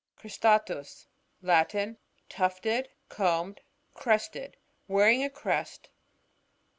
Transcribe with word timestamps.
Cristatus.— 0.17 1.05
Latin. 1.43 1.99
Tufted, 2.27 2.89
combed, 3.07 3.61
crested; 3.93 4.57
wearing 4.87 5.23
a 5.23 5.29
crest. 5.29 5.89